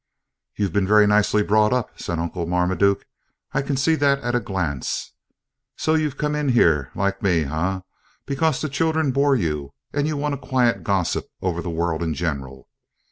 [0.55, 3.05] "You've been very nicely brought up," said Uncle Marmaduke,
[3.53, 5.13] "I can see that at a glance.
[5.77, 7.81] So you've come in here, like me, eh?
[8.25, 12.15] because the children bore you, and you want a quiet gossip over the world in
[12.15, 12.67] general?